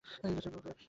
এখনো 0.05 0.29
নিশ্বাস 0.29 0.53
নিচ্ছে। 0.55 0.71